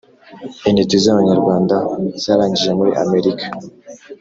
Intiti 0.69 0.95
z’ 1.03 1.05
Abanyarwanda 1.13 1.75
zarangije 2.23 2.71
muri 2.79 2.91
Amerika 3.03 3.45